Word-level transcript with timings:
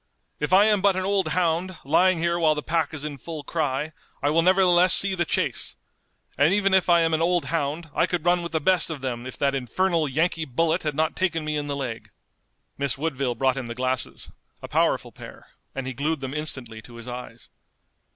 If 0.39 0.51
I 0.51 0.65
am 0.65 0.81
but 0.81 0.95
an 0.95 1.05
old 1.05 1.27
hound, 1.27 1.77
lying 1.85 2.17
here 2.17 2.39
while 2.39 2.55
the 2.55 2.63
pack 2.63 2.91
is 2.91 3.05
in 3.05 3.19
full 3.19 3.43
cry, 3.43 3.91
I 4.23 4.31
will 4.31 4.41
nevertheless 4.41 4.95
see 4.95 5.13
the 5.13 5.25
chase! 5.25 5.75
And 6.39 6.55
even 6.55 6.73
if 6.73 6.89
I 6.89 7.01
am 7.01 7.13
an 7.13 7.21
old 7.21 7.45
hound 7.53 7.87
I 7.93 8.07
could 8.07 8.25
run 8.25 8.41
with 8.41 8.51
the 8.51 8.59
best 8.59 8.89
of 8.89 9.01
them 9.01 9.27
if 9.27 9.37
that 9.37 9.53
infernal 9.53 10.07
Yankee 10.07 10.45
bullet 10.45 10.81
had 10.81 10.95
not 10.95 11.15
taken 11.15 11.45
me 11.45 11.55
in 11.55 11.67
the 11.67 11.75
leg!" 11.75 12.09
Miss 12.79 12.97
Woodville 12.97 13.35
brought 13.35 13.57
him 13.57 13.67
the 13.67 13.75
glasses, 13.75 14.31
a 14.63 14.67
powerful 14.67 15.11
pair, 15.11 15.49
and 15.75 15.85
he 15.85 15.93
glued 15.93 16.19
them 16.21 16.33
instantly 16.33 16.81
to 16.81 16.95
his 16.95 17.07
eyes. 17.07 17.49